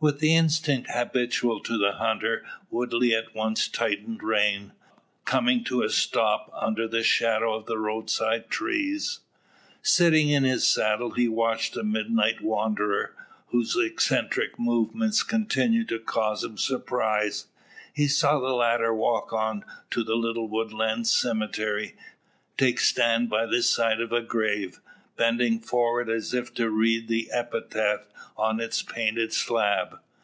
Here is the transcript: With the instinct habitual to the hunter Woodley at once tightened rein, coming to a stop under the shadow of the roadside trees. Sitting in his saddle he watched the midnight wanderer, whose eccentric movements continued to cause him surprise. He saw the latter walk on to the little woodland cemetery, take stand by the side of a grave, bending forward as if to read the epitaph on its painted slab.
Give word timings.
With 0.00 0.20
the 0.20 0.36
instinct 0.36 0.90
habitual 0.90 1.60
to 1.60 1.78
the 1.78 1.92
hunter 1.92 2.44
Woodley 2.68 3.14
at 3.14 3.34
once 3.34 3.68
tightened 3.68 4.22
rein, 4.22 4.72
coming 5.24 5.64
to 5.64 5.80
a 5.80 5.88
stop 5.88 6.52
under 6.54 6.86
the 6.86 7.02
shadow 7.02 7.54
of 7.54 7.64
the 7.64 7.78
roadside 7.78 8.50
trees. 8.50 9.20
Sitting 9.80 10.28
in 10.28 10.44
his 10.44 10.66
saddle 10.68 11.12
he 11.12 11.26
watched 11.26 11.72
the 11.72 11.82
midnight 11.82 12.42
wanderer, 12.42 13.14
whose 13.46 13.78
eccentric 13.78 14.58
movements 14.58 15.22
continued 15.22 15.88
to 15.88 15.98
cause 15.98 16.44
him 16.44 16.58
surprise. 16.58 17.46
He 17.94 18.06
saw 18.06 18.40
the 18.40 18.52
latter 18.52 18.92
walk 18.92 19.32
on 19.32 19.64
to 19.92 20.04
the 20.04 20.16
little 20.16 20.50
woodland 20.50 21.06
cemetery, 21.06 21.94
take 22.58 22.78
stand 22.78 23.30
by 23.30 23.46
the 23.46 23.62
side 23.62 24.02
of 24.02 24.12
a 24.12 24.20
grave, 24.20 24.80
bending 25.16 25.60
forward 25.60 26.10
as 26.10 26.34
if 26.34 26.52
to 26.52 26.68
read 26.68 27.06
the 27.06 27.30
epitaph 27.32 28.00
on 28.36 28.58
its 28.58 28.82
painted 28.82 29.32
slab. 29.32 29.96